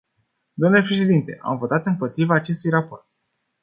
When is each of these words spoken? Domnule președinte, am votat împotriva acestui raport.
Domnule 0.57 0.81
președinte, 0.83 1.37
am 1.41 1.57
votat 1.57 1.85
împotriva 1.85 2.33
acestui 2.35 2.69
raport. 2.69 3.07